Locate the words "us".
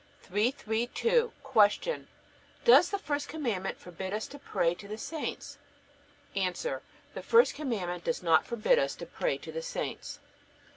4.15-4.25, 8.79-8.95